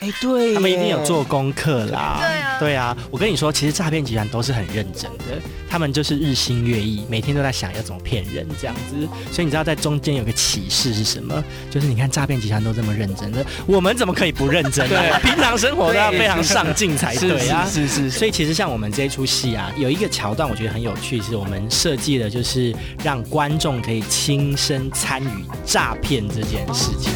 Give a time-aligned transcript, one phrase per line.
[0.00, 2.20] 哎，对，他们一定有做功课啦。
[2.62, 2.96] 对啊。
[3.10, 9.08] 我跟你说，其实诈骗集团都是很认真的，他们就是日新月异，每天都在想要怎么骗人这样子。
[9.32, 11.42] 所以你知道在中间有个启示是什么？
[11.70, 17.66] 就是你看诈骗集团都这么认真的， 我们怎么可以不认真呢、对平常生活都要非常上进才对啊。
[17.66, 22.72] 是是是是，所以其实像我们这一出戏啊，有一个桥段我觉得很有趣，是我们设计的就是
[23.02, 27.12] 让观众可以亲身参与诈骗这件事情。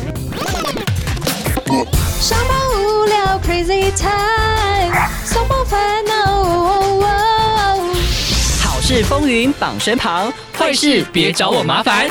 [2.21, 2.37] 上
[3.07, 4.93] 班无聊 Crazy Time，
[5.25, 6.43] 松绑烦恼。
[6.43, 7.95] 哦哦
[8.63, 12.11] 好事风云榜身旁，坏事别找我麻烦。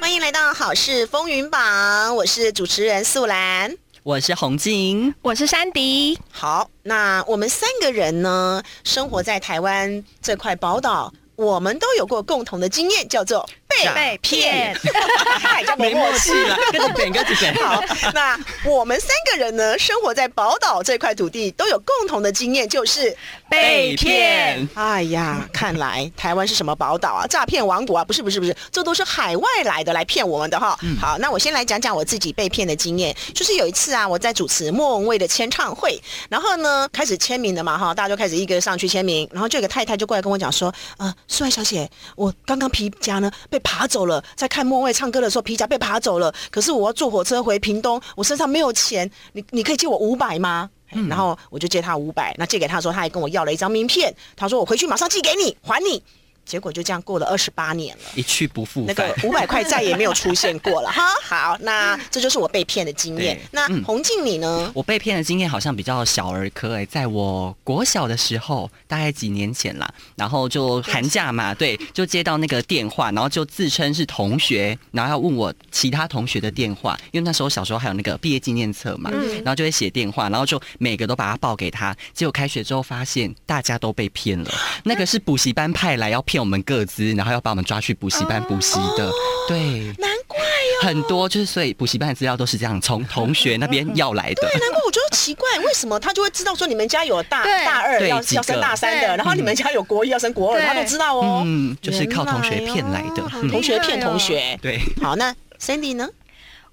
[0.00, 3.74] 欢迎来到《好事风云榜》，我是主持人素兰。
[4.04, 13.48] 我是洪静，我是山迪，好，那我们三个人呢，生活在台湾这块宝岛，我们都有过共同的经验，叫做
[13.78, 14.76] 被被骗，
[15.40, 16.56] 太叫没默契了。
[16.70, 17.54] 跟着点，跟着点。
[17.62, 17.82] 好，
[18.14, 23.16] 那我们三个人呢，生活在宝岛这块土地，都有共同的经验，就是
[23.48, 24.68] 被骗。
[24.74, 27.26] 哎呀，看来台湾是什么宝岛啊？
[27.26, 28.04] 诈骗王国啊？
[28.04, 30.78] 不是不是不是，这都是海外来的来骗我们的哈。
[31.00, 33.14] 好，那我先来讲讲我自己被骗的经验。
[33.34, 50.68] 就是有一次啊，我在主持莫文蔚的签唱会，然后呢开始签名了嘛哈，大家就开始一个上去签名，然后就有个太太就过来跟我讲说，呃，苏爱小姐，我刚刚皮夹呢被扒走了，在看莫文蔚唱歌的时候皮夹被爬走了，可是我要坐火车回屏东，我身上没有钱，你你可以借我五百吗？
[51.08, 56.02] 然后我就借他五百，那借给他的时候，他还跟我要了一张名片，他说我回去马上寄给你，还你。
[56.44, 58.02] 结果就这样过了二十八年了。
[58.14, 59.28] 一去不复返那返个。
[59.28, 61.08] 五百块再也没有出现过了 哈。
[61.22, 63.40] 好，那这就是我被骗的经验。
[63.50, 64.70] 那嗯洪静你呢？
[64.74, 84.50] 我被骗的经验好像比较小儿科哎，在我国小的时候，大概几年前啦，然后就寒假嘛，对，就接到那个电话，然后就自称是同学，然后要问我其他同学的电话，因为那时候小时候还有那个毕业纪念册嘛，嗯然后就会写电话，然后就每个都把它报给他，结果开学之后发现大家都被骗了，
[84.84, 89.10] 那个是补习班派来要骗我们各自，然后要把我们抓去补习班补习的，
[89.48, 89.58] 对。
[89.98, 90.82] 难怪哦。
[90.82, 94.42] 很多就是，所以补习班的资料都是这样从同学那边要来的。
[94.42, 101.42] 对，难怪我觉得奇怪，为什么他就会知道说你们家有大大二要要升大三的，然后你们家有国一要升国二，他都知道哦。
[101.44, 103.22] 嗯，就是靠同学骗来的。
[103.48, 104.58] 同学骗同学。
[104.60, 106.08] 对，好，那 Sandy 呢？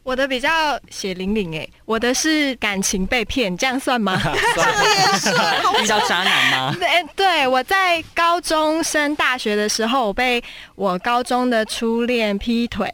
[0.03, 4.19] 我的比较血淋淋哎，我的是感情被骗，这样算吗？
[5.83, 6.75] 遇到渣男吗？
[6.79, 10.43] 对，对，我在高中升大学的时候，我被
[10.75, 12.91] 我高中的初恋劈腿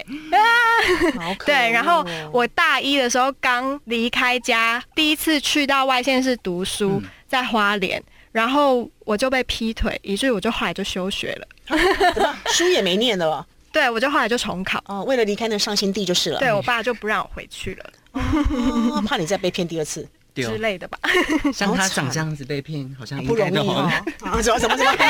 [1.46, 11.48] 对，然后我大一的时候刚离开家，第一次去到外县市读书，在花莲，然后我就被劈腿，以至于我就后来就休学了。
[12.52, 14.81] 书也没念了对，我就后来就重考。
[14.88, 16.40] 哦，为了离开那伤心地就是了。
[16.40, 20.97] 对我爸就不让我回去了哦，怕你再被骗第二次，之类的吧。
[21.53, 24.75] 像他长这样子被骗，好像应不容易什么什么什么？
[24.96, 25.06] 喂，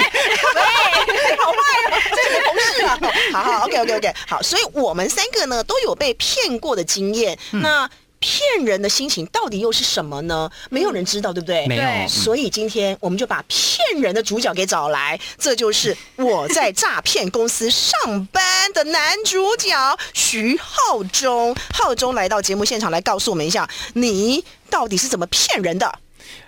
[1.37, 1.59] 好坏
[1.91, 2.99] 哦，这是同事啊。
[3.33, 7.37] 好好，OK OK OK，好，所以我们三个呢都有被骗过的经验。
[7.51, 7.87] 那
[8.25, 10.49] 骗人的心情到底又是什么呢？
[10.71, 11.67] 没有人知道，对不对？
[11.67, 19.69] 没有所以今天我们就把骗人的主角给找来，这就是我在诈骗公司上班的男主角
[20.15, 21.55] 徐浩中。
[21.71, 25.99] 浩中来到节目现场来告诉我们一下，你到底是怎么骗人的？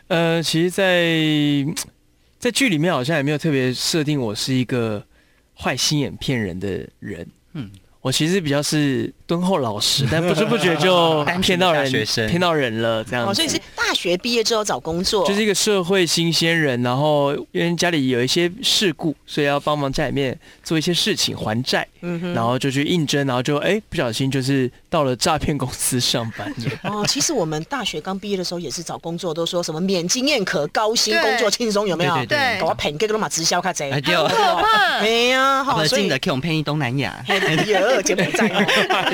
[0.07, 1.13] 呃，其实在，
[2.39, 5.05] 在剧里面好像也没有特别设定我是一个
[5.53, 6.67] 坏心眼骗人的
[6.97, 7.21] 人。
[7.21, 7.71] 嗯嗯，
[8.01, 11.91] 我其实比较是敦厚老实， 但不知不觉就骗到人
[12.27, 26.51] 骗到人了这样哦，所以是大学毕业之后找工作，就是一个社会新鲜人，然后因为家里有一些事故，所以要帮忙家里面做一些事情还债，嗯哼然后就去应征，然后就哎不小心就是到了诈骗公司上班。
[26.83, 32.25] 哦，其实我们大学刚毕业的时候也是找工作，都说什么免经验可高薪，工作轻松，有没有？
[32.25, 34.97] 对搞我骗个都嘛直销卡贼可怕。
[34.99, 37.23] 哎呀，好，所以不进的 Q 骗一东南亚。
[37.27, 37.35] 哎
[37.65, 38.47] 呀，柬埔寨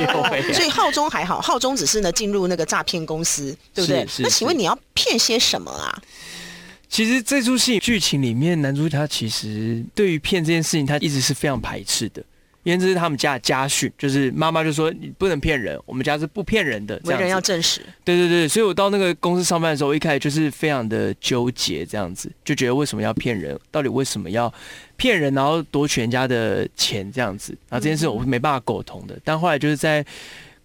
[0.54, 4.08] 所以浩中还好，浩中只是呢进入那个诈骗公司，对不对？
[4.20, 6.02] 那请问你要骗些什么啊？
[6.90, 12.24] 其实这出戏剧情里面，男主他其实对于骗这件事情，他一直是非常排斥的，
[12.64, 17.40] 因为这是他们家的家训，就是妈妈就说你不能骗人，我们家是不骗人的，这为人要。
[17.40, 23.60] 正实，对对对，所以我到那个公司上班的时候，我一开始就是非常的纠结，这样子就觉得为什么要骗人？
[23.70, 24.54] 到底为什么要
[24.96, 27.52] 骗人，然后夺取人家的钱这样子？
[27.70, 30.06] 然后这件事我没办法沟通的，但后来就是在。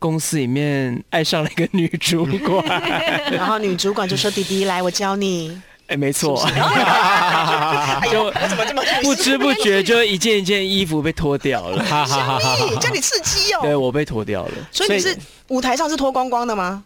[0.00, 2.65] 公司里面爱上了一个女主管，
[3.35, 5.61] 然后女主管就说：“弟弟，来，我教你。
[5.88, 6.37] 哎，没错，
[8.11, 11.82] 就，我怎么这么不知不觉就一件一件衣服被脱掉了。
[11.85, 12.76] 哈哈哈哈哈。
[12.81, 13.61] 叫你刺激哦？
[13.62, 15.17] 对我被脱掉了，所以你是
[15.49, 16.85] 舞台上是脱光光的吗？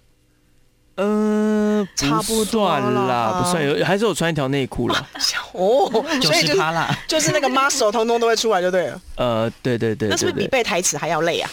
[0.96, 5.08] 嗯，差不多算啦，不算有，还是有穿一条内裤啦。
[5.52, 5.90] 哦，
[6.22, 6.96] 所以就是啦。
[7.08, 9.00] 就是那个 muscle 通通都会出来就对了。
[9.16, 11.50] 呃，对对对那是不是比背台词还要累啊？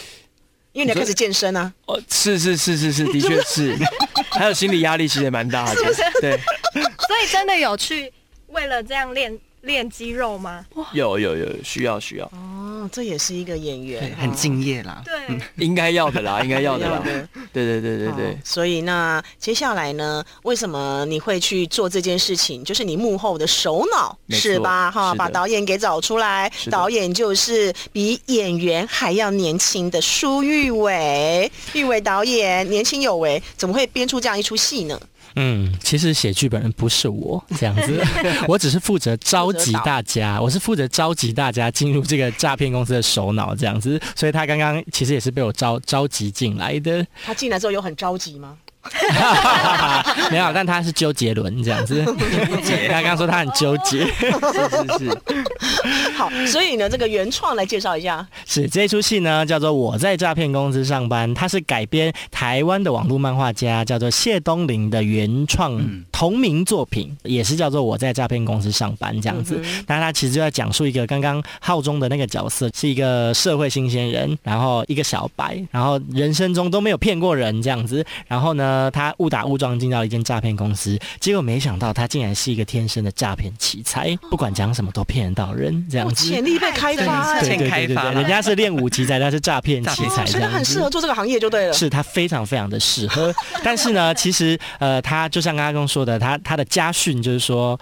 [0.72, 1.72] 因为你要开始健身啊。
[1.86, 3.76] 哦，是是是是是，的确是，
[4.30, 5.82] 还有心理压力其实也蛮大的，
[6.20, 6.38] 对，
[7.10, 8.12] 所以真的有去
[8.50, 10.64] 为了这样练练肌肉吗？
[10.92, 15.02] 有有有需要需要，哦，这也是一个演员，，很敬业啦。
[15.04, 18.38] 对， 应该要的啦，应该要的啦， 对对对对哦对。
[18.44, 20.24] 所以那接下来呢？
[20.44, 22.62] 为什么你会去做这件事情？
[22.62, 24.88] 就是你幕后的首脑是吧？
[24.88, 26.48] 哈，把导演给找出来。
[26.70, 34.98] 导演就是比演员还要年轻的舒玉伟，玉伟导演年轻有为，怎么会编出这样一出戏呢？
[35.36, 38.02] 嗯，其实写剧本人不是我这样子，
[38.48, 48.56] 我只是负责召集大家，我是负责召集大家进入这个诈骗公司的首脑这样子，所以他刚刚其实也是被我召召集进来的，他进来之后有很着急吗？
[50.30, 52.02] 没有，但他是周杰伦这样子，
[52.88, 54.30] 他刚刚说他很纠结，是
[54.70, 55.22] 是是，
[56.16, 58.26] 好，所以呢，这个原创来介绍一下。
[58.46, 69.60] 是这一出戏呢叫做《我在诈骗公司上班》，它是改编台湾的网络漫画家叫做谢东林的原创嗯同名作品，也是叫做《我在诈骗公司上班》这样子。
[69.86, 78.04] 那他其实就在讲述一个刚刚浩中的那个角色是一个社会新鲜人，然后一个小白，然后人生中都没有骗过人这样子。
[78.26, 86.28] 然后呢，他误打误撞进到一间诈骗公司，结果没想到他竟然是一个天生的诈骗奇才，不管讲什么都骗得到人这样哦，子。
[86.28, 90.90] 潜力被开发、哎对对对对人家是练武奇才，他是诈骗奇才哦所以他这样子很适合。
[90.90, 91.72] 做这个行业就对了。
[91.72, 93.32] 是他非常非常的适合，
[93.64, 97.78] 但是呢，其实呃，他就像刚刚说的，他他的家训就是说。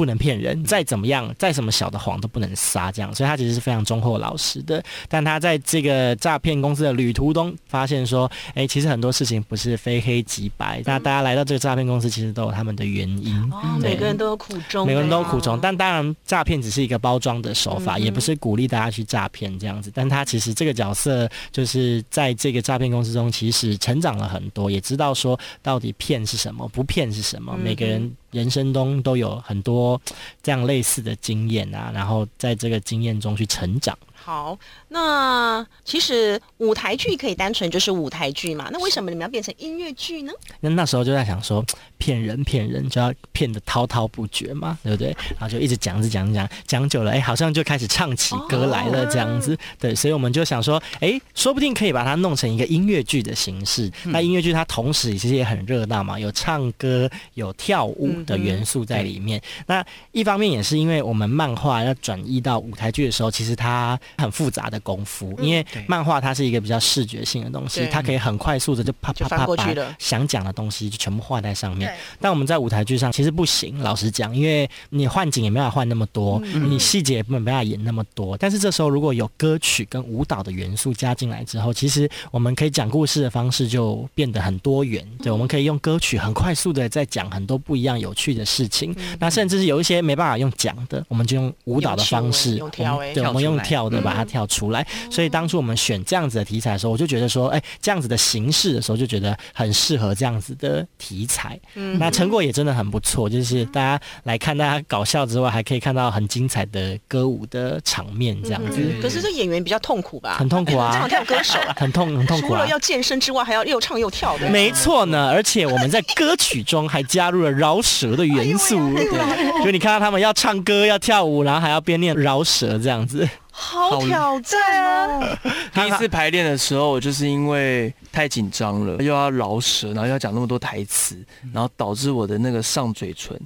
[0.00, 4.82] 不能骗人，再怎么样，再什么小的谎都不能撒，这样，所以他其实是非常忠厚老实的。
[5.10, 10.82] 但他在这个诈骗公司的旅途中，发现说，哎，其实很多事情不是非黑即白。
[10.86, 13.36] 那大家来到这个诈骗公司，其实都有他们的原因。
[13.52, 19.92] 哦，每个人都有苦衷，每个人都有苦哦衷，但当然诈骗只是一个包装的手法，嗯也不是鼓励大家去诈骗这样子。
[19.94, 27.52] 但他其实这个角色就是在这个诈骗公司中，其实成长了很多，也知道说到底骗是什么，不骗是什么。
[27.54, 30.00] 嗯每个人人生中都有很多
[30.42, 33.96] 这样类似的经验啊，然后在这个经验中去成长。
[34.22, 34.58] 好，
[34.88, 40.32] 那其实舞台剧可以单纯就是舞台剧嘛，那为什么你们要变成音乐剧呢？
[40.60, 41.64] 那那时候就在想说，
[41.96, 45.16] 骗人骗人就要骗得滔滔不绝嘛，对不对？
[45.30, 49.56] 然后就一直讲，一直讲，一直讲，讲久了，哎，好像就开始唱起歌来了这样子。
[49.78, 53.90] 对，所以我们就想说，哎，说不定可以把它弄成一个音乐剧的形式。
[54.04, 59.40] 那音乐剧它同时其实也很热闹嘛，有唱歌、有跳舞的元素在里面。
[59.66, 69.66] 那一方面也是因为我们漫画要转移到舞台剧的时候，其实它很复杂的功夫，因为漫画它是一个比较视觉性的东西，它可以很快速的就啪啪啪把
[69.98, 71.92] 想讲的东西就全部画在上面。
[72.20, 78.36] 但我们在舞台剧上其实不行，老实讲，因为你换景也没办法换那么多，你细节也没办法演那么多。
[78.36, 85.06] 但是这时候如果有歌曲跟舞蹈的元素加进来之后，其实我们可以讲故事的方式就变得很多元。
[85.22, 88.94] 对，我们可以用歌曲很快速的在讲很多不一样有趣的事情。
[89.18, 94.86] 那甚至是有一些没办法用讲的，我们就用舞蹈的方式，用跳欸对，我们用跳出来跳的把它跳出来。
[95.10, 101.58] 所以当初我们选这样子的题材的时候，我就觉得说，哎，这样子的形式的时候，就觉得很适合这样子的题材。
[101.74, 110.36] 嗯那成果也真的很不错，就是大家来看大家搞笑之外，还可以看到很精彩的歌舞的场面，这样子、嗯，可是这演员比较痛苦吧？
[110.38, 112.48] 很痛苦 这啊样，跳歌手啊，很痛很痛苦啊。
[112.48, 114.48] 除了要健身之外，还要又唱又跳的。
[114.48, 123.28] 没错呢，而且我们在歌曲中还加入了饶舌的元素，对，就你看到他们要唱歌、要跳舞，然后还要边念饶舌这样子。
[123.60, 125.38] 好挑战哦！
[125.74, 133.38] 第一次排练的时候，我就是因为太紧张了，又要饶舌，然后又要讲那么多台词，然后导致我的那个上嘴唇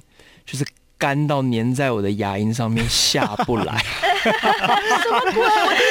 [0.45, 0.65] 就是
[0.97, 3.83] 干到粘在我的牙龈上面下不来。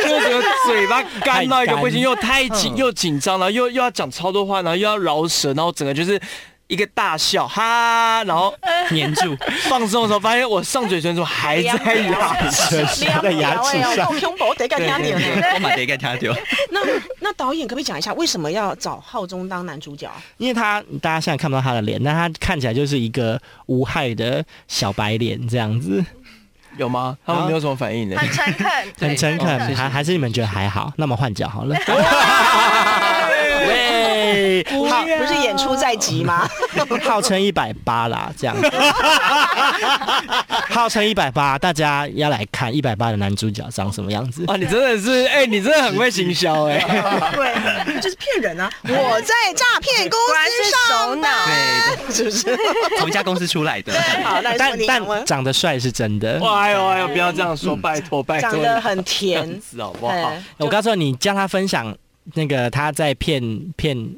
[0.04, 6.20] 就整个嘴巴干到一个不行，又太紧又紧张，然后又又要讲超多话，然后又要饶舌，然后整个就是。
[6.66, 8.54] 一个大笑，哈，然后
[8.90, 9.36] 黏住，
[9.68, 12.84] 放松的时候，发现我上嘴唇怎么还在牙齿
[13.22, 15.46] 在牙齿上够恐怖，得干压点呢。
[15.54, 16.34] 我马得给他丢。
[16.70, 16.80] 那
[17.20, 20.10] 那导演可不可以讲一下，为什么要找浩中当男主角？
[20.38, 26.02] 因为他大家现在看不到他的脸，但他看起来就是一个无害的小白脸这样子，
[26.78, 27.16] 有吗？
[27.26, 28.16] 他们没有什么反应的。
[28.16, 30.92] 很诚恳，很诚恳，还还是你们觉得还好？
[30.96, 31.76] 那么换角好了。
[33.66, 36.48] 喂，好不是演出在即吗？
[37.04, 38.70] 号称一百八啦，这样子，
[40.70, 44.44] 号称一百八，大家要来看一百八的男主角长什么样子。
[44.46, 46.78] 啊，你真的是，哎、你真的很会行销哎、
[47.34, 48.70] 对，就是骗人啊！
[48.88, 51.28] 我在诈骗公司上首脑。
[51.46, 52.56] 对，是不是？
[52.98, 53.92] 同一家公司出来的。
[54.22, 56.38] 好，但但，长得帅是真的。
[56.40, 60.12] 哇，哎呦哎呦，不要这样说，拜托拜托，长得很甜 好不好？
[60.14, 61.94] 哎我告诉你，你叫他分享
[62.32, 64.16] 那个他在骗骗。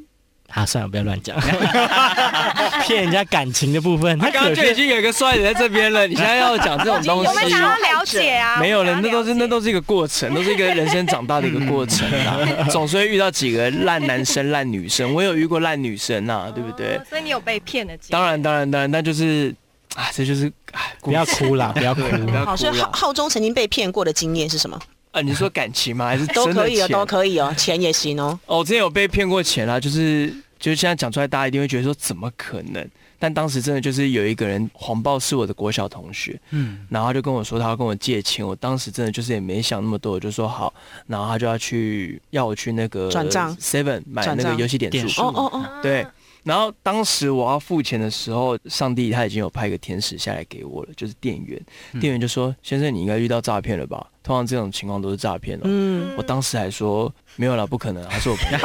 [0.50, 1.36] 啊，算了，不要乱讲，
[2.86, 12.38] 骗人家感情的部分，他刚刚就已经有一个帅的在这边了， 你现在要讲这种东西我们西想，要了解啊，没有了，那都是那都是一个过程，都是一个人生长大的一个过程啊，
[12.70, 17.02] 总是会遇到几个烂男生、烂女生，我有遇过烂女生呐，对不对哦？
[17.10, 18.12] 所以你有被骗的经验？
[18.12, 19.52] 当然，当然，当然，那就是
[19.96, 22.02] 啊，这就是哎，不要哭啦，不要哭。
[22.02, 24.80] 对不要好，所以浩浩中曾经被骗过的经验是什么？
[25.16, 25.22] 啊！
[25.22, 26.04] 你说感情吗？
[26.04, 28.38] 还是都可以哦，都可以哦，钱也行哦。
[28.44, 32.86] 哦，我之前有被骗过钱啦，就是就是现在讲出来，大家一定会觉得说怎么可能？
[33.18, 40.70] 但当时真的就是有一个人谎报是我的国小同学，嗯，然后他就跟我说他要跟我借钱，我当时真的就是也没想那么多，我就说好，
[41.06, 46.06] 然后他就要去要我去那个转账 Seven 买那个游戏点数点数，哦哦哦，对。
[46.46, 51.60] 然后当时我要付钱的时候，上帝他已经有派一个天使下来给我了，就是店员，
[51.92, 54.06] 嗯店员就说：“先生，你应该遇到诈骗了吧？
[54.22, 58.58] 通常这种情况都是诈骗哦。”嗯，我当时还说没有了，不可能，他是我朋友。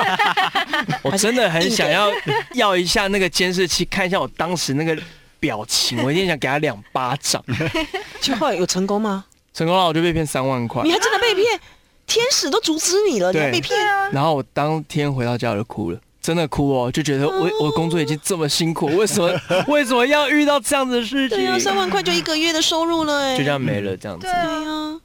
[1.02, 2.08] 我真的很想要
[2.54, 4.96] 要一下那个监视器，看一下我当时那个
[5.40, 7.44] 表情，我一定想给他两巴掌。
[8.22, 9.26] 就后来有成功吗？
[9.56, 10.92] 成功了，我就被骗三万块你。
[10.92, 11.60] 还真的被骗，
[12.06, 13.76] 天使都阻止你了，你还被骗？
[14.12, 16.00] 然后我当天回到家我就哭了。
[16.22, 19.32] 真的哭哦，就觉得我我工作已经这么辛苦，为什么
[19.68, 21.48] 为什么要遇到这样子的事情对？
[21.48, 25.00] 啊，三万块就一个月的收入了，哎，就这样没了，这样子对呀。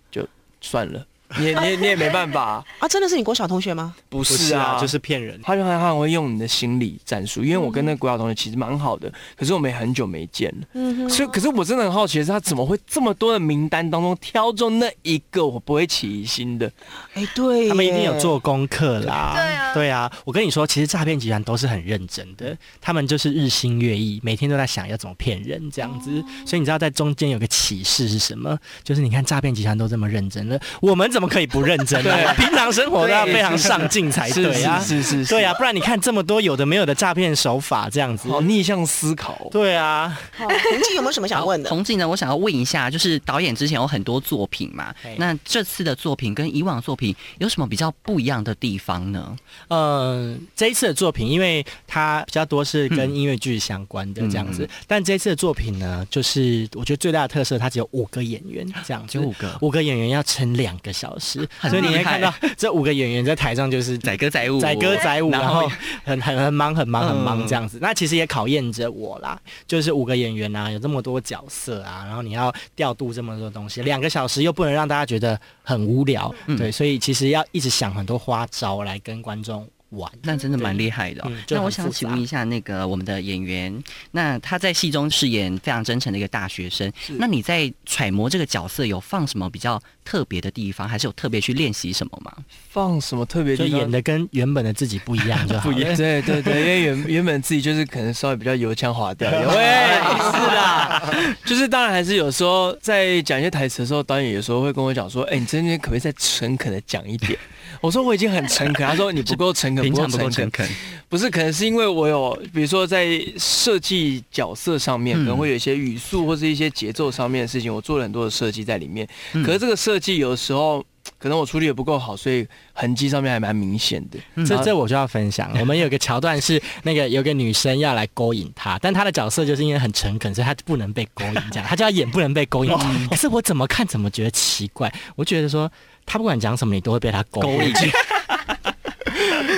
[0.61, 1.07] 算了，
[1.39, 3.95] 你也你也你也没办法， 啊，真的是你国小同学吗？
[4.09, 5.41] 不不是啊，就是骗人。
[5.43, 16.71] 他就他很会用你的心理战术，因为我跟那个国小同学其实蛮好的，可是我们也很久没见了，嗯哼，所以可是我真的很好奇的是，他怎么会这么多的名单当中挑中那一个我不会起疑心的？
[17.15, 18.17] 哎，对，他们一定有。
[18.17, 19.33] 做功课啦。
[19.35, 20.13] 对啊对啊。
[20.25, 26.11] 我跟你说，其实诈骗集团都是很认真的，他们就是日新月异，每天都在想要怎么骗人这样子。
[26.47, 28.59] 所以你知道在中间有个启示是什么？
[28.83, 32.11] 就是你看诈骗集团都这么认真了，我们怎么可以不认真呢？
[32.13, 34.79] 对平常生活都要非常上进才是对啊。
[34.79, 38.29] 是是是，对啊，不然你看这么多有的没有的诈骗手法这样子。
[38.29, 39.49] 好逆向思考。
[39.51, 41.71] 对啊，好，洪记有没有什么想问的？
[41.71, 49.35] 洪静呢，我想要问一下，就是导演之前有很多作品嘛，那这次的作品跟以往作品有什么比较不一样的地方呢？
[49.69, 65.71] 呃，这一次的作品，因为它比较多是跟音乐剧相关的这样子，嗯但这一次的作品呢，就是我觉得最大的特色，它只有五个演员这样子，就五个五个演员要撑两个小时， 很所以你会看到 这五个演员在台上就是载歌载舞，载歌载舞，然后
[66.05, 67.47] 很很很忙很忙很忙嗯。
[67.47, 67.79] 这样子。
[67.81, 76.57] 那其实也考验着我啦，就是五个演员啊，有这么多角色啊，然后你要调度这么多东西，两个小时又不能让大家觉得很无聊，嗯。
[76.57, 80.11] 对，所以其实要一直想很多花招来跟观众玩。
[80.23, 92.33] 那真的蛮厉害的哦、嗯那我想请问一下，那个我们的演员，那他在戏中饰演非常真诚的一个大学生，那你在揣摩这个角色有放什么比较特别的地方，还是有特别去练习什么吗？
[92.71, 95.77] 放什么特别就演的跟原本的自己不一样就好了。
[95.97, 101.03] 对对对，因为原原本自己就是可能稍微比较油腔滑调喂，是啦，
[101.45, 107.39] 就是当然还是有时候在讲一些台词的时候，导演有时候会跟我讲说，哎、你今天可不可以再诚恳的讲一点？
[107.81, 110.69] 我说我已经很诚恳，他说你不够诚恳，平不够常不够诚诚恳，
[111.09, 113.07] 不是，可能是因为我有，比如说在
[113.39, 119.07] 设计角色上面，嗯可能会有一些语速或是一些节奏上面的事情，我做了很多的设计在里面。
[119.35, 120.85] 嗯可是这个设计有的时候
[121.19, 124.45] 可能我处理的不够好，所以痕迹上面还蛮明显的。
[124.45, 132.73] 这这我就要分享，我们有个桥段是 那个有个女生要来勾引他，但他的角色就是因为很诚恳，所以他不能被勾引，这样他就要演不能被勾引。
[133.09, 135.71] 可是我怎么看怎么觉得奇怪，我觉得说
[136.05, 137.73] 他不管讲什么，你都会被他勾引。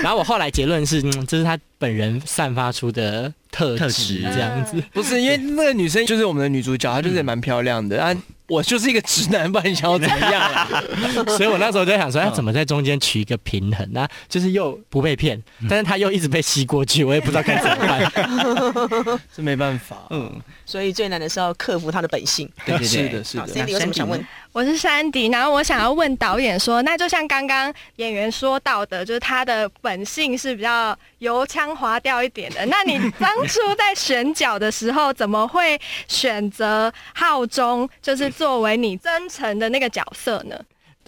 [0.02, 4.82] 然后我后来结论是，嗯，这是他本人散发出的特特质，这样子。
[4.92, 8.14] 不是因为那个女生就是我们的女主角，她就是也蛮漂亮的啊。
[8.48, 10.82] 我就是一个直男，不然你想要怎么样啊？
[11.36, 19.20] 所以我那时候就在想说，要怎么在中间取一个平衡呢、就是又不被骗，但是他又一直被吸过去，我也不知道该怎么办。
[19.36, 19.98] 这没办法。
[20.08, 22.50] 嗯，所以最难的是要克服他的本性。
[22.64, 23.52] 对对对，是的，是好的。
[23.52, 24.26] ，Cindy 有什么想问？
[24.52, 32.64] 我是山迪，然后我想要问导演说，那就像刚刚演员说到的，就是他的本性是比较油腔滑掉一点的。
[32.66, 40.58] 那你 当初在选角的时候，怎么会选择浩中，就是作为你真诚的那个角色呢？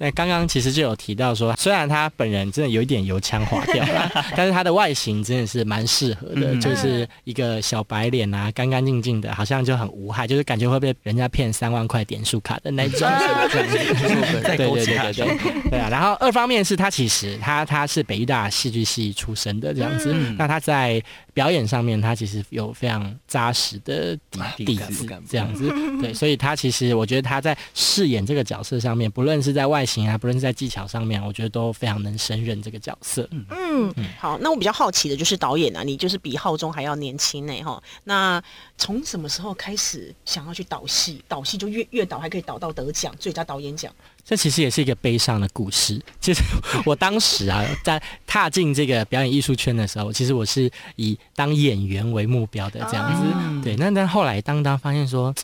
[0.00, 6.58] 对，刚刚其实就有提到说，虽然他本人真的有一点油腔滑调啦， 但是他的外形真的是蛮适合的，嗯。
[6.58, 13.06] 就是一个小白脸啊，干干净净的，好像就很无害，就是感觉会被人家骗三万块点数卡的那种。
[13.50, 15.78] 对对起他说对对对，对。
[15.78, 15.88] 啊。
[15.90, 20.34] 然后二方面是他其实他他是北医大戏剧系出身的这样子，嗯。
[20.38, 21.02] 那他在
[21.32, 24.16] 表演上面他其实有非常扎实的
[24.56, 25.68] 底底子这样子，
[26.00, 33.28] 对，所以他其实我觉得他在饰演这个角色上面，不论是在外形啊，不论是在技巧上面，我觉得都非常能胜任这个角色。
[33.30, 37.82] 嗯，好，那我比较好奇的就是导演啊，你就是比浩中还要年轻呢，哈。
[38.04, 38.42] 那
[38.76, 41.22] 从什么时候开始想要去导戏？
[41.28, 43.92] 导戏就越越导还可以导到得奖，最佳导演奖。
[44.30, 46.00] 这其实也是一个悲伤的故事。
[46.20, 46.40] 其实
[46.86, 53.26] 我当时啊，在踏进这个表演艺术圈的时候，其实我是以当演员为目标的这样子。
[53.26, 55.34] 哦对，那但后来当当发现说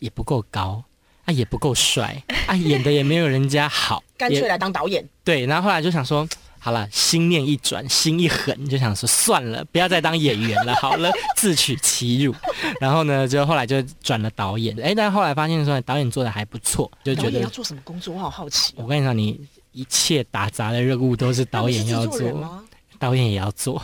[0.00, 0.82] 也不够高
[1.26, 2.16] 啊，也不够帅
[2.46, 5.06] 啊，演的也没有人家好， 也干脆来当导演。
[5.22, 6.26] 对，然后后来就想说，
[6.64, 12.34] 好了，心念一转，心一狠，就想说算了，不要再当演员了，好了，自取其辱。
[12.80, 18.14] 然后呢，就后来就转了导演，哎，但后来发现说导演做的还不错，就觉得导演要做什么工作？
[18.14, 18.72] 我好好奇。
[18.76, 19.38] 我跟你讲，你
[19.72, 22.64] 一切打杂的任务都是导演要做，
[22.98, 23.82] 导演也要做。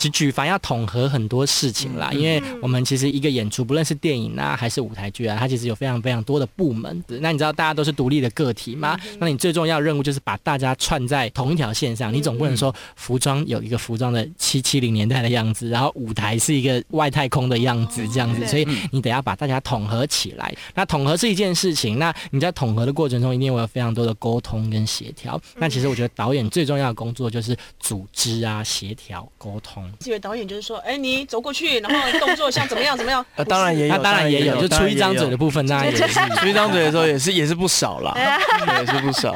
[0.00, 7.04] 举举凡要统合很多事情啦，因为我们其实一个演出，不论是电影啊还是舞台剧啊，它其实有非常非常多的部门。
[7.20, 8.98] 那你知道大家都是独立的个体嘛？
[9.18, 12.10] 那你最重要的任务就是把大家串在同一条线上。
[12.12, 20.54] 你总不能说服装有一个服装的七七零年代的样子，然后舞台是一个外太空的样子这样子，所以你得要把大家统合起来。
[20.74, 25.38] 那统合是一件事情，那你在统合的过程中，一定会有非常多的沟通跟协调。
[25.56, 29.89] 那其实我觉得导演最重要的工作就是组织啊、协调、沟通。
[30.04, 33.24] 以为导演就是说，哎，你走过去，然后动作像怎么样怎么样？
[33.36, 36.06] 呃，当然也有，那当然也有，就出一张嘴的部部分，当然也是。
[36.36, 38.14] 出一张嘴的时候也是也是不少啦，
[38.80, 39.34] 也是不少。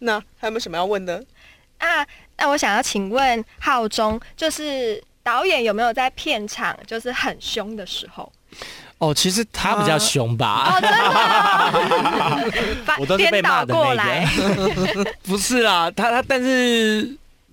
[0.00, 1.22] 那还有没有什么要问的？
[1.78, 8.32] 啊，那我想要请问浩中，就是导演有没有在片场就是很凶的时候？
[8.98, 10.72] 哦，其实他比较凶吧？
[10.74, 14.26] 哦，真的， 把我都是被骂过那来，
[14.94, 15.14] 个。
[15.22, 17.08] 不是啦，他他但是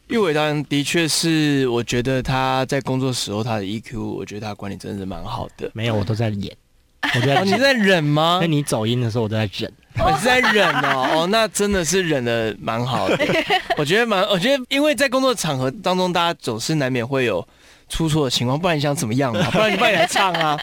[0.07, 5.69] 玉伟当然的确是，我觉得他在工作时候他的 EQ，我觉得他管理真的是蛮好的。
[5.73, 6.55] 没有，我都在演。
[7.15, 8.47] 我就在哦，你在忍吗 那？
[8.47, 9.71] 你走音的时候，我都在忍。
[9.97, 13.17] 我是在忍哦，哦，那真的是忍的蛮好的。
[13.77, 17.47] 我觉得蛮，我觉得因为在工作场合当中，大家总是难免会有
[17.89, 19.41] 出错的情况，不然你想怎么样嘛？
[19.51, 20.57] 不然你不然你来唱啊？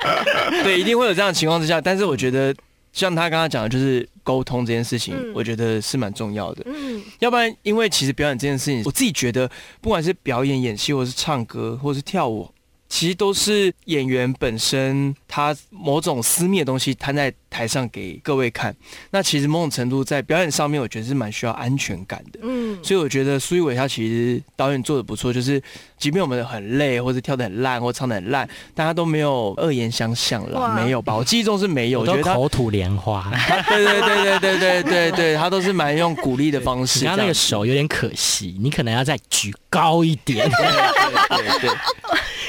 [0.62, 1.80] 对，一定会有这样的情况之下。
[1.80, 2.54] 但是我觉得，
[2.92, 6.62] 像他刚刚讲的，就是沟通这件事情，嗯我觉得是蛮重要的。
[6.66, 12.48] 嗯，要不然，因为其实表演这件事情，我自己觉得，不管是表演、演戏，或是唱歌，或是跳舞，
[12.92, 18.76] 其实都是演员本身他某种私密的东西摊在台上给各位看。
[19.10, 22.40] 那其实某种程度在表演上面，我觉得是蛮需要安全感的。
[22.42, 25.60] 嗯，所以我觉得苏一伟他其实导演做的不错，就是
[25.96, 31.16] 即便我们很累，或者跳的很烂，或唱的很烂，大家都没有恶言相向了，没有吧？
[31.16, 32.00] 我记忆中是没有。
[32.00, 33.32] 我觉得他，口吐莲花。
[33.68, 36.98] 对对对对对对对对，他都是蛮用鼓励的方式。
[36.98, 40.46] 你刚刚那个手有点可惜，你可能要再举高一点。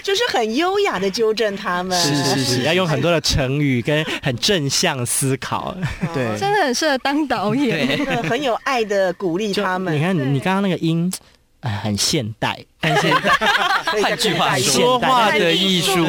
[0.03, 1.99] 就是很优雅的纠正他们。
[1.99, 5.75] 是是是 要用很多的成语跟很正向思考。
[6.13, 6.37] 对。
[6.37, 7.97] 真的很适合当导演。
[8.23, 9.95] 很有爱的鼓励他们。
[9.95, 9.99] 你。
[10.01, 11.11] 看你刚刚那个音，
[11.61, 13.29] 呃，很现代，很现代，
[14.01, 16.05] 换句话说说话的艺术，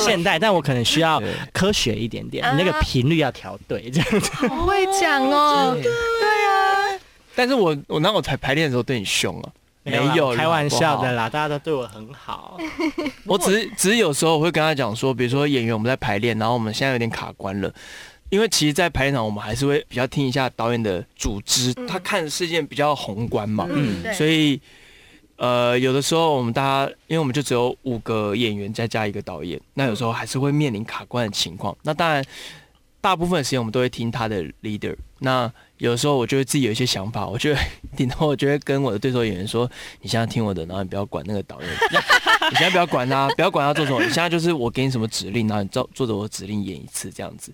[0.00, 2.52] 现代，但我可能需要科学一点点，啊。
[2.56, 4.30] 你那个频率要调对，这样子。
[4.48, 6.98] 好会讲哦，对啊，
[7.34, 9.48] 但是我我那我排排练的时候对你凶啊，
[9.84, 12.58] 没有开玩笑的啦，大家都对我很好。
[13.24, 17.72] 我只是只是有时候我会跟他讲说，比如说演员我们在排练，然后我们现在有点卡关了。
[18.30, 24.60] 因为其实，在排练场我们还是会比较听一下导演的组织，嗯他看的事件比较宏观嘛，嗯，对，所以
[25.36, 31.76] 呃，有的时候我们大家，因为我们就只有五个演员再加一个导演，那有时候还是会面临卡关的情况。
[31.82, 32.24] 那当然，
[33.00, 34.96] 大部分的时间我们都会听他的 leader。
[35.20, 37.60] 那有时候我就会自己有一些想法，我就会
[37.96, 41.70] 顶多我就会跟我的对手演员说：“你现在听我的，然后你不要管那个导演，
[42.50, 47.52] 你现在不要管他，不要管他做什么，你现在就是我给你什么指令，然后你照做着我的指令演一次这样子。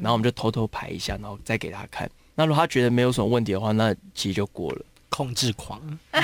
[0.00, 2.10] 然后我们就偷偷排一下，然后再给他看。
[2.34, 4.82] 那如果他觉得没有什么问题的话，那其实就过了。
[5.08, 5.80] 控制狂，
[6.12, 6.20] 对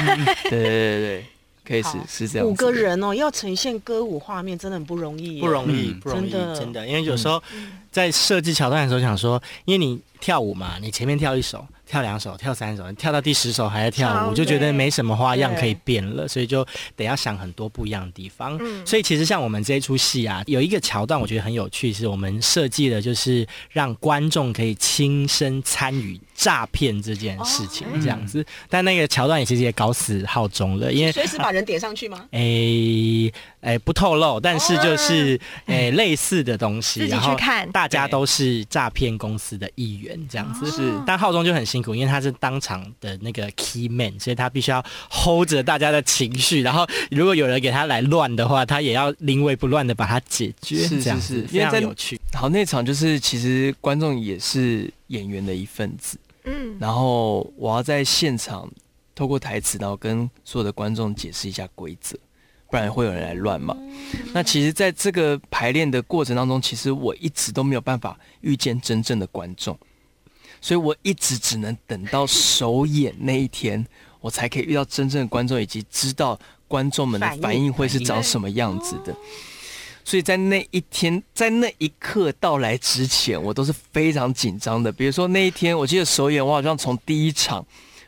[0.48, 1.24] 对对对对，
[1.66, 2.46] 可以是好是这样。
[2.46, 5.40] 五个人哦，要呈现歌舞画面，真的很不容易。
[5.40, 7.42] 不容易，嗯不容易，真的真的，因为有时候
[7.90, 18.58] 在设计桥段的时候，想说，因为你跳舞嘛，你前面跳一首、跳两首、跳三首，跳到第十首还在跳舞，就觉得没什么花样可以变了，所以就得要想很多不一样的地方。
[18.60, 28.44] 嗯所以其实像我们这一出戏啊，有一个桥段我觉得很有趣，是我们设计的就是让观众可以亲身参与诈骗这件事情，这样子。
[28.68, 32.26] 但那个桥段也其实也搞死浩中了，因为随时把人点上去吗？
[32.32, 40.70] 诶诶不透露，但是就是诶类似的东西，然后去看大家都是诈骗公司的一员这样子。
[40.70, 52.18] 是但浩中就很辛苦，因为他是当场的那个 key man，所以他必须要 hold 着大家的情绪，然后如果有人给他来乱的话，他也要临危不乱的把它解决，是这样子非是是非常有趣。
[52.32, 58.68] 好，那场就是其实观众也是演员的一份子，嗯，然后我要在现场
[59.14, 62.16] 透过台词，然后跟所有的观众解释一下规则，
[62.70, 63.76] 不然会有人来乱嘛。
[64.32, 69.78] 那其实，在这个排练的过程当中，其实我一直都没有办法遇见真正的观众，
[70.66, 73.86] 所以我一直只能等到首演那一天，
[74.20, 79.14] 我才可以遇到真正的观众，以及知道观众们的反应会是长什么样子的。
[80.04, 84.90] 所以在那一天，在那一刻到来之前，我都是非常紧张的。
[84.90, 87.64] 比如说那一天，我记得首演，我好像从第一场，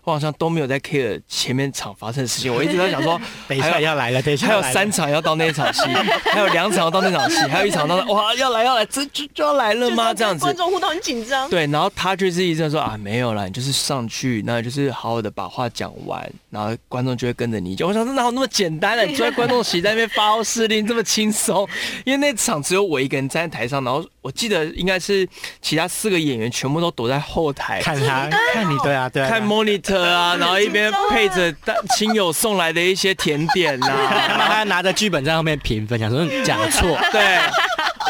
[0.09, 5.83] 我好像都没有在 care 前面场发生的事情，我一直在想说，等一下要来了，等一下还有三场要到那场戏，
[6.33, 10.15] 还有两场要到那场戏，还有一场到那哇要来要来，这就就要来了吗？
[10.15, 10.57] 这样子观。
[10.57, 11.49] 众互动很紧张。
[11.51, 17.87] 对，然后他就是一直说啊，没有啦，你就是上去，那就是好好的把话讲完，然后观众就会跟着你讲。
[17.87, 21.69] 我想说哪有那么简单的、 你坐在观众席在那边发号施令这么轻松？
[22.05, 25.27] 因为那场只有我一个人站在台上，然后我记得应该是
[25.63, 27.81] 其他四个演员全部都躲在后台。
[27.81, 31.51] 看他 看你，对啊对啊，看 monitor 啊， 然后一边配着
[31.97, 37.39] 亲友送来的一些甜点他啊， 还拿着剧本在后面评分，想说讲错，对。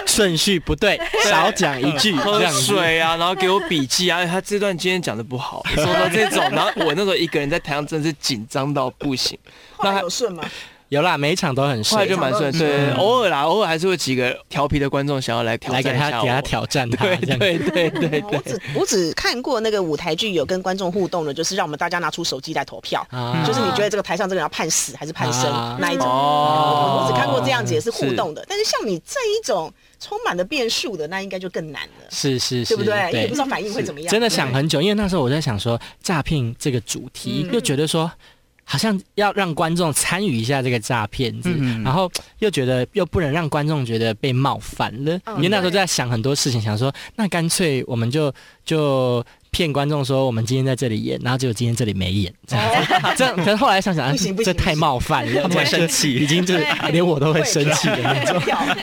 [0.07, 2.45] 顺序不对，少讲一句，喝。
[2.49, 9.39] 水啊，然后给我笔记啊，他这段今天讲的不好，说到这种，然后我那时候一个人在台上真的是紧张到不行，
[9.83, 10.43] 那还有顺吗？
[10.89, 17.39] 有啦，每一场都很后来顺，就蛮顺，对，偶尔啦，偶尔还是会几个调皮的观众想要来挑来给战一下我他给他，挑战他，对这样。
[17.39, 23.45] 对对对对，我只我只看过那个舞台剧有跟观众互动的，就是让我们大家拿出手机来投票，啊。
[23.47, 25.77] 就是你觉得这个台上这个人要判死还是判生啊。
[25.79, 26.07] 那一种。
[26.07, 27.05] 哦。
[27.05, 29.71] 我只看过这样子也是互动的，但是像你这一种
[30.01, 33.11] 充满了变数的，那应该就更难了，是是是，对不对？
[33.13, 34.11] 因为不知道反应会怎么样。
[34.11, 37.53] 真的想很久，因为那时候我在想说诈骗这个主题，嗯。
[37.53, 38.11] 又觉得说。
[38.71, 41.35] 好像要让观众参与一下这个诈骗
[41.83, 48.31] 然后又觉得又不能让观众觉得被冒犯了，嗯因为那时候就在想很多事情，想说那干脆我们就
[48.67, 53.35] 就骗观众说我们今天在这里演，然后结果今天这里没演，这样子，这样。
[53.37, 58.39] 可是后来想想，这太冒犯了，他们会生气已经就是连我都会生气的那种。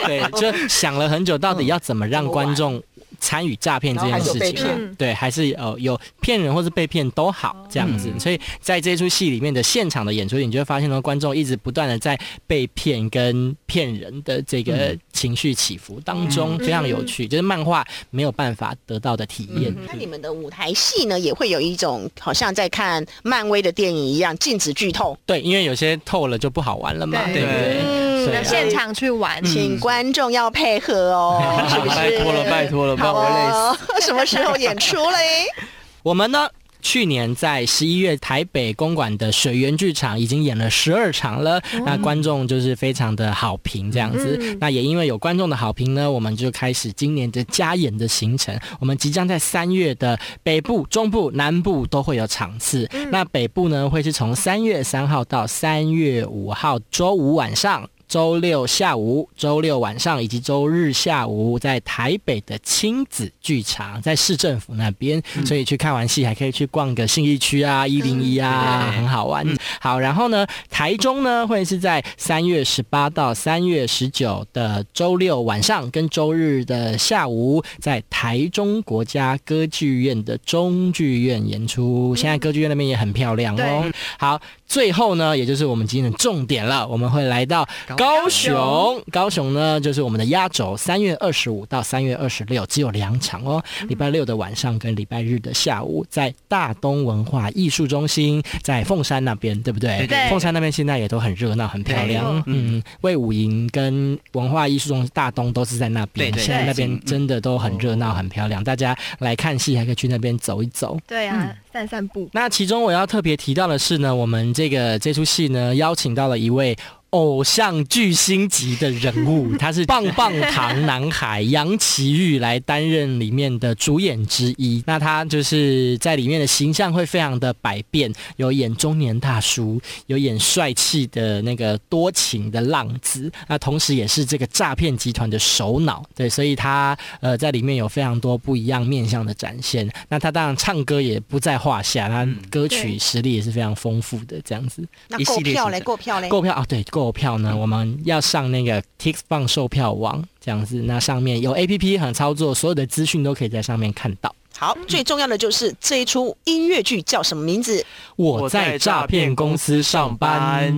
[0.08, 2.82] 对，就想了很久，到底要怎么让观众
[3.26, 4.96] 参与诈骗这件事情骗？
[4.96, 8.14] 对，还是呃有骗人或是被骗都好这样子。
[8.20, 19.74] 所以在这出戏里面的现场的演出，你就会发现呢，观众一直不断的在被骗跟骗人的这个情绪起伏当中，非常有趣，就是漫画没有办法得到的体验。
[19.88, 27.82] 那你们的舞台戏呢，也会有一种好像在看漫威的电影一样，禁止剧透，对，因为有些透了就不好玩了嘛，对对不对？
[27.82, 31.96] 嗯，对啊现场去玩，请观众要配合哦， 是不是？
[31.96, 33.56] 拜托了拜托了，不然我会累死。
[33.56, 35.46] 哦， 什么时候演出嘞？
[36.04, 36.50] 我们呢？
[36.86, 44.38] 去年在十一月台北公馆的水源剧场已经演了十二场了，那观众就是非常的好评这样子。
[44.40, 48.56] 嗯那也因为有观众的好评呢，我们就开始今年的加演的行程。
[48.80, 52.88] 我们即将在三月的北部、中部、南部都会有场次。
[53.12, 57.90] 那北部呢会是从三月三号到三月五号，周五晚上。
[58.08, 69.46] 周六下午、周六晚上以及周日下午，在台北的亲子剧场，在市政府那边，所以去看完戏还可以去逛个信义区啊、一零一啊，对很好玩。
[69.80, 82.16] 好，然后呢，台中呢会是在三月十八到三月十九的周六晚上跟周日的下午，在台中国家歌剧院的中剧院演出。
[82.16, 83.92] 现在歌剧院那边也很漂亮哦对。
[84.18, 89.02] 好，最后呢，也就是我们今天的重点了，我们会来到高雄。
[89.12, 93.64] 高雄呢，就是我们的压轴，三月二十五到三月二十六，只有两场哦。
[93.88, 99.98] 礼拜六的晚上跟礼拜日的下午，在大东文化艺术中心，在凤山那边，对不对？
[100.00, 102.44] 对对凤山那边现在也都很热闹，很漂亮。
[102.46, 108.64] 嗯，魏武营跟文化艺术中心大东都是在那边，对对现在那边真的都很热闹，很漂亮。
[108.64, 110.98] 大家来看戏，还可以去那边走一走。
[111.08, 116.76] 对啊，散散步，那其中我要特别提到的是呢，我们这个这出戏呢，邀请到了一位
[117.16, 124.84] 偶像巨星级的人物，他是棒棒糖男孩杨奇煜来担任里面的主演之一。
[124.86, 136.04] 那他就是在里面的形象会非常的百变，有演中年大叔，有演帅气的那个多情的浪子，那同时也是这个诈骗集团的首脑。
[136.14, 139.90] 对，所以他呃在里面有非常多不一样面向的展现。
[140.10, 144.86] 那他当然唱歌也不在话下，他歌曲实力也是非常丰富的，这样子。
[145.08, 154.34] 那一系列购票嘞，行程购票嘞，购票啊，对，购票呢，我们要上那个 Tixfun 售票网这样子，那上面有 A P P 很操作，所有的资讯都可以在上面看到。
[154.58, 157.86] 好，最重要的就是这一出音乐剧叫什么名字？
[158.16, 160.74] 我在诈骗公司上班。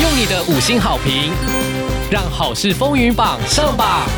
[0.00, 1.32] 用你的五星好评，
[2.12, 4.08] 让好事风云榜上榜。